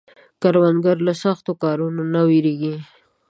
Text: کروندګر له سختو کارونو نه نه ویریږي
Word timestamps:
کروندګر 0.41 0.97
له 1.07 1.13
سختو 1.23 1.51
کارونو 1.63 2.01
نه 2.09 2.09
نه 2.13 2.21
ویریږي 2.29 2.75